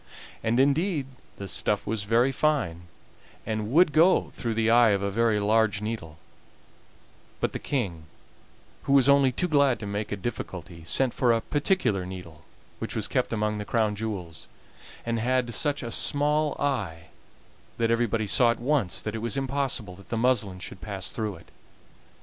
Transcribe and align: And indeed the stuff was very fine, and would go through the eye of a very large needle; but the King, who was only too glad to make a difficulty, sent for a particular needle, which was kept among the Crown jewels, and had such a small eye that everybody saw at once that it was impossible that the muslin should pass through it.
And 0.43 0.59
indeed 0.59 1.05
the 1.37 1.47
stuff 1.47 1.85
was 1.85 2.05
very 2.05 2.31
fine, 2.31 2.87
and 3.45 3.71
would 3.71 3.91
go 3.91 4.31
through 4.35 4.55
the 4.55 4.71
eye 4.71 4.89
of 4.89 5.03
a 5.03 5.11
very 5.11 5.39
large 5.39 5.79
needle; 5.79 6.17
but 7.39 7.53
the 7.53 7.59
King, 7.59 8.05
who 8.85 8.93
was 8.93 9.07
only 9.07 9.31
too 9.31 9.47
glad 9.47 9.79
to 9.79 9.85
make 9.85 10.11
a 10.11 10.15
difficulty, 10.17 10.83
sent 10.85 11.13
for 11.13 11.31
a 11.31 11.39
particular 11.39 12.03
needle, 12.03 12.43
which 12.79 12.95
was 12.95 13.07
kept 13.07 13.31
among 13.31 13.59
the 13.59 13.63
Crown 13.63 13.95
jewels, 13.95 14.47
and 15.05 15.19
had 15.19 15.53
such 15.53 15.83
a 15.83 15.91
small 15.91 16.55
eye 16.59 17.09
that 17.77 17.91
everybody 17.91 18.25
saw 18.25 18.49
at 18.49 18.59
once 18.59 19.01
that 19.03 19.13
it 19.13 19.19
was 19.21 19.37
impossible 19.37 19.93
that 19.97 20.09
the 20.09 20.17
muslin 20.17 20.57
should 20.57 20.81
pass 20.81 21.11
through 21.11 21.35
it. 21.35 21.49